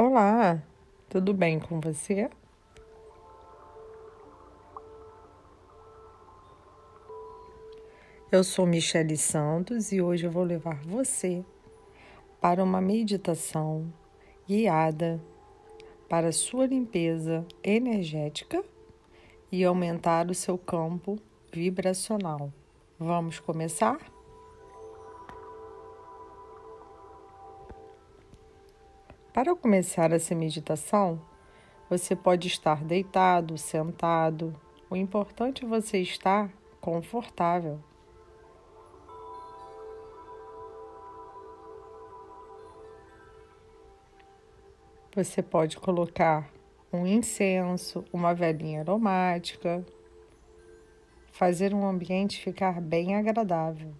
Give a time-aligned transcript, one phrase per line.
[0.00, 0.62] Olá,
[1.08, 2.30] tudo bem com você?
[8.30, 11.44] Eu sou Michele Santos e hoje eu vou levar você
[12.40, 13.92] para uma meditação
[14.46, 15.20] guiada
[16.08, 18.64] para sua limpeza energética
[19.50, 21.18] e aumentar o seu campo
[21.52, 22.52] vibracional.
[23.00, 23.98] Vamos começar?
[29.38, 31.22] Para começar essa meditação,
[31.88, 34.52] você pode estar deitado, sentado.
[34.90, 37.78] O importante é você estar confortável.
[45.14, 46.50] Você pode colocar
[46.92, 49.86] um incenso, uma velinha aromática,
[51.30, 53.94] fazer um ambiente ficar bem agradável.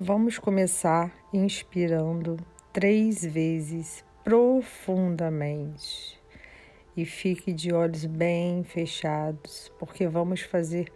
[0.00, 2.36] Vamos começar inspirando
[2.72, 6.16] três vezes profundamente.
[6.96, 10.92] E fique de olhos bem fechados, porque vamos fazer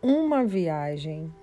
[0.00, 1.34] uma viagem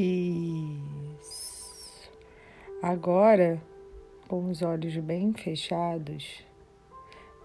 [0.00, 1.68] Isso.
[2.80, 3.60] Agora,
[4.28, 6.44] com os olhos bem fechados,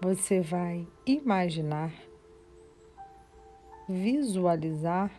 [0.00, 1.92] você vai imaginar,
[3.88, 5.10] visualizar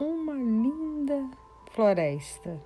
[0.00, 1.30] uma linda
[1.72, 2.58] floresta.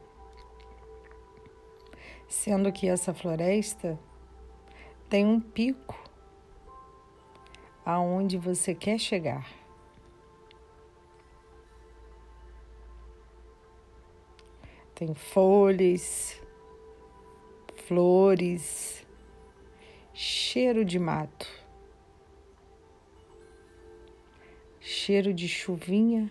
[2.29, 3.99] Sendo que essa floresta
[5.09, 5.99] tem um pico
[7.85, 9.64] aonde você quer chegar.
[14.95, 16.41] Tem folhas,
[17.75, 19.05] flores,
[20.13, 21.49] cheiro de mato,
[24.79, 26.31] cheiro de chuvinha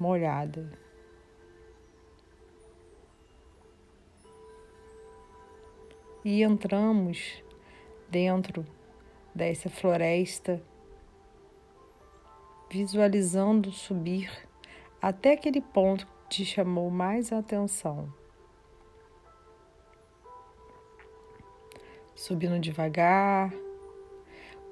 [0.00, 0.76] molhada.
[6.24, 7.40] E entramos
[8.08, 8.66] dentro
[9.32, 10.60] dessa floresta,
[12.68, 14.28] visualizando subir
[15.00, 18.10] até aquele ponto te chamou mais atenção?
[22.14, 23.52] Subindo devagar,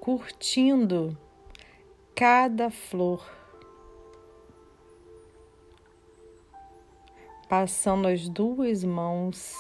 [0.01, 1.15] curtindo
[2.15, 3.23] cada flor,
[7.47, 9.55] passando as duas mãos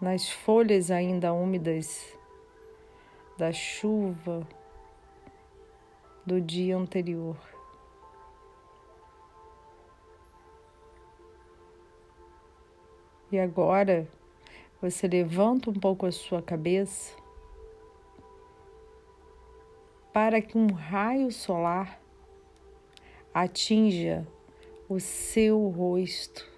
[0.00, 2.18] nas folhas ainda úmidas
[3.38, 4.44] da chuva
[6.26, 7.59] do dia anterior.
[13.32, 14.08] E agora
[14.82, 17.14] você levanta um pouco a sua cabeça
[20.12, 22.00] para que um raio solar
[23.32, 24.26] atinja
[24.88, 26.48] o seu rosto.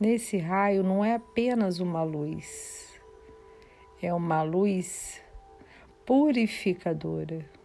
[0.00, 2.98] Nesse raio não é apenas uma luz,
[4.00, 5.20] é uma luz
[6.06, 7.57] purificadora.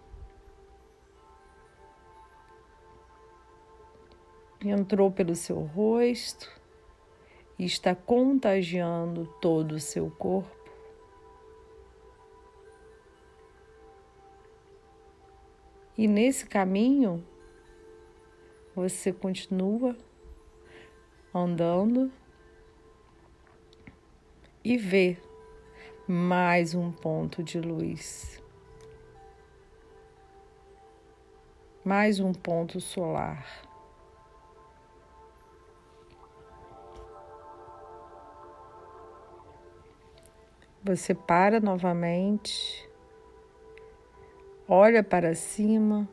[4.69, 6.50] Entrou pelo seu rosto
[7.57, 10.63] e está contagiando todo o seu corpo.
[15.97, 17.23] E nesse caminho,
[18.75, 19.96] você continua
[21.34, 22.12] andando
[24.63, 25.18] e vê
[26.07, 28.41] mais um ponto de luz,
[31.85, 33.72] mais um ponto solar.
[40.85, 42.90] Você para novamente,
[44.68, 46.09] olha para cima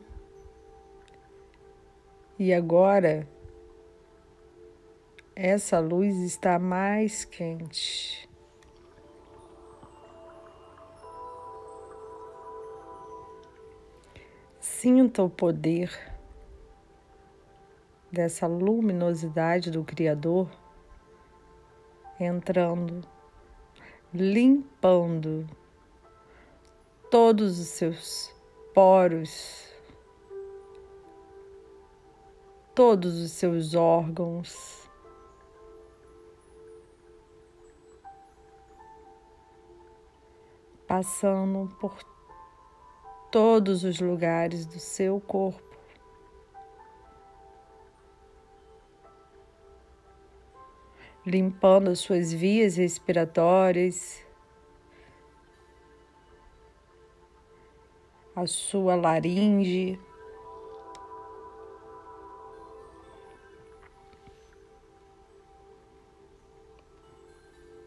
[2.39, 3.27] e agora
[5.35, 8.29] essa luz está mais quente.
[14.57, 15.91] Sinta o poder
[18.09, 20.49] dessa luminosidade do Criador
[22.17, 23.05] entrando
[24.13, 25.47] limpando
[27.09, 28.33] todos os seus
[28.73, 29.69] poros,
[32.75, 34.89] todos os seus órgãos.
[40.85, 42.03] Passando por
[43.31, 45.70] todos os lugares do seu corpo.
[51.25, 54.25] Limpando as suas vias respiratórias,
[58.35, 59.99] a sua laringe.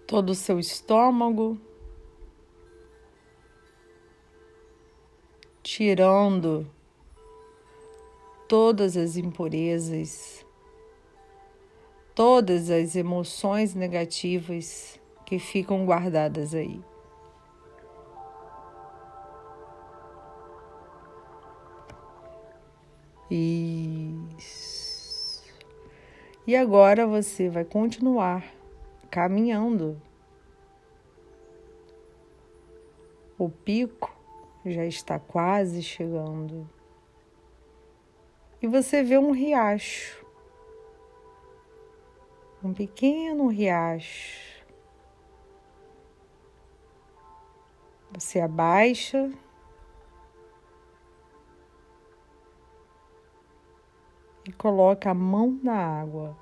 [0.06, 1.58] Todo o seu estômago,
[5.60, 6.70] tirando
[8.46, 10.43] todas as impurezas,
[12.14, 16.80] todas as emoções negativas que ficam guardadas aí.
[23.30, 25.42] Isso.
[26.46, 28.44] E agora você vai continuar
[29.10, 30.00] caminhando.
[33.38, 34.14] O pico
[34.64, 36.68] já está quase chegando.
[38.62, 40.23] E você vê um riacho.
[42.64, 44.64] Um pequeno riacho.
[48.10, 49.30] Você abaixa
[54.48, 56.34] e coloca a mão na água.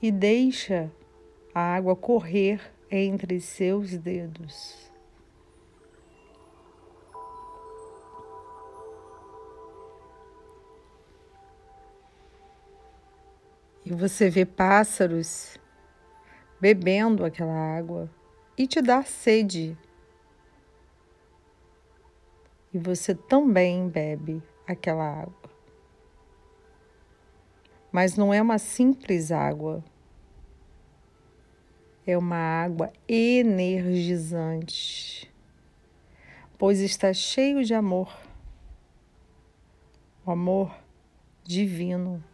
[0.00, 0.88] E deixa
[1.52, 4.91] a água correr entre seus dedos.
[13.92, 15.58] E você vê pássaros
[16.58, 18.10] bebendo aquela água
[18.56, 19.76] e te dá sede
[22.72, 25.50] e você também bebe aquela água.
[27.92, 29.84] Mas não é uma simples água,
[32.06, 35.30] é uma água energizante,
[36.56, 38.10] pois está cheio de amor,
[40.24, 40.74] o amor
[41.44, 42.31] divino.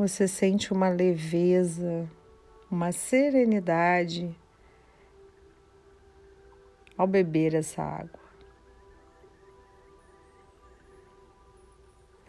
[0.00, 2.10] Você sente uma leveza,
[2.70, 4.34] uma serenidade
[6.96, 8.18] ao beber essa água.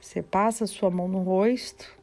[0.02, 1.98] Você passa sua mão no rosto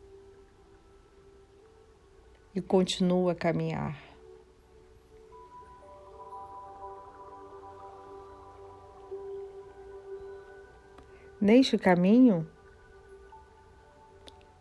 [2.55, 4.03] e continua a caminhar.
[11.39, 12.51] Neste caminho,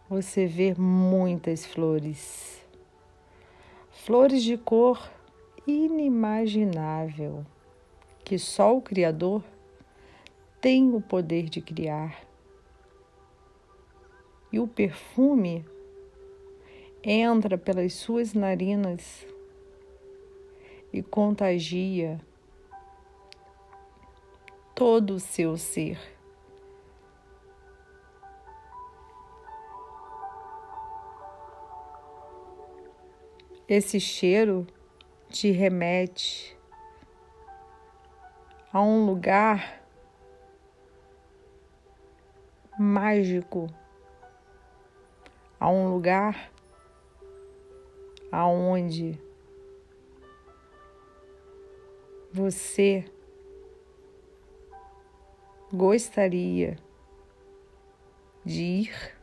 [0.10, 2.66] você vê muitas flores.
[3.92, 5.12] Flores de cor
[5.66, 7.46] inimaginável,
[8.24, 9.44] que só o Criador
[10.62, 12.26] tem o poder de criar.
[14.50, 15.66] E o perfume
[17.04, 19.28] entra pelas suas narinas
[20.94, 22.18] e contagia
[24.74, 26.17] todo o seu ser.
[33.70, 34.66] Esse cheiro
[35.30, 36.58] te remete
[38.72, 39.84] a um lugar
[42.80, 43.68] mágico,
[45.60, 46.50] a um lugar
[48.32, 49.20] aonde
[52.32, 53.04] você
[55.74, 56.78] gostaria
[58.46, 59.17] de ir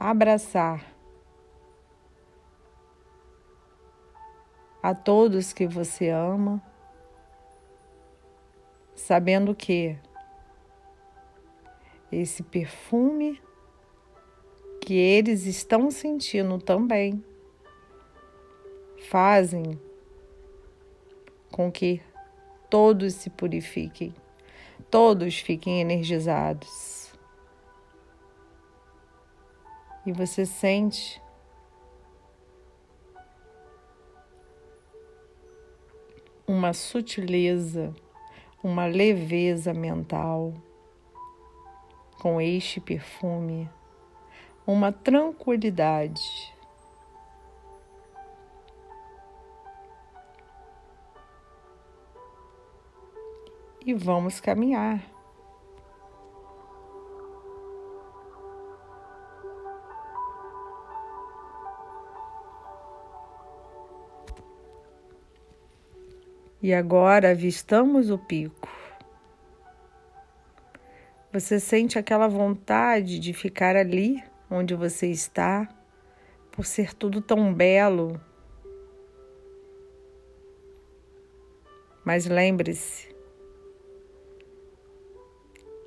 [0.00, 0.96] abraçar
[4.82, 6.62] a todos que você ama,
[8.94, 9.98] sabendo que
[12.10, 13.40] esse perfume
[14.80, 17.22] que eles estão sentindo também
[19.10, 19.78] fazem
[21.52, 22.00] com que
[22.70, 24.14] todos se purifiquem,
[24.90, 26.99] todos fiquem energizados.
[30.10, 31.22] E você sente
[36.44, 37.94] uma sutileza,
[38.60, 40.52] uma leveza mental
[42.20, 43.70] com este perfume,
[44.66, 46.52] uma tranquilidade.
[53.86, 55.19] e vamos caminhar.
[66.62, 68.68] E agora avistamos o pico.
[71.32, 75.68] Você sente aquela vontade de ficar ali onde você está,
[76.50, 78.20] por ser tudo tão belo.
[82.04, 83.08] Mas lembre-se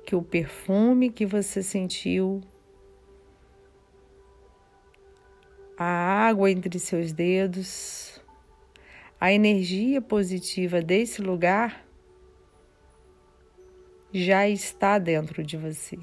[0.06, 2.40] que o perfume que você sentiu,
[5.76, 8.23] a água entre seus dedos,
[9.20, 11.86] a energia positiva desse lugar
[14.12, 15.98] já está dentro de você.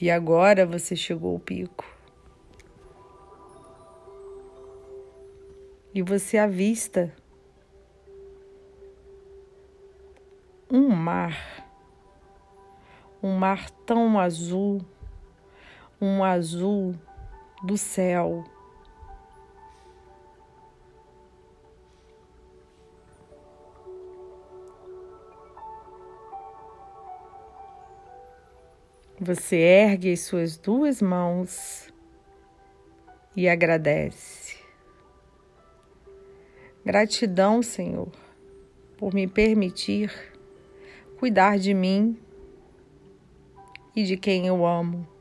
[0.00, 1.84] E agora você chegou ao pico.
[5.94, 7.14] E você avista
[10.70, 11.68] um mar,
[13.22, 14.80] um mar tão azul,
[16.00, 16.94] um azul
[17.62, 18.44] do céu.
[29.20, 31.92] Você ergue as suas duas mãos
[33.36, 34.56] e agradece.
[36.84, 38.10] Gratidão, Senhor,
[38.96, 40.12] por me permitir
[41.20, 42.18] cuidar de mim
[43.94, 45.11] e de quem eu amo.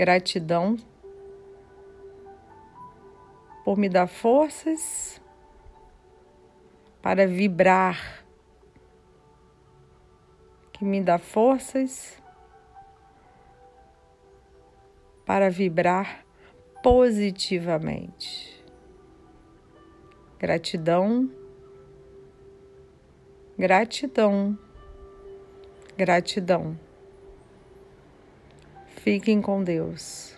[0.00, 0.78] Gratidão
[3.62, 5.20] por me dar forças
[7.02, 8.24] para vibrar,
[10.72, 12.18] que me dá forças
[15.26, 16.24] para vibrar
[16.82, 18.64] positivamente.
[20.38, 21.30] Gratidão,
[23.58, 24.58] gratidão,
[25.94, 26.89] gratidão.
[29.02, 30.29] Fiquem com Deus.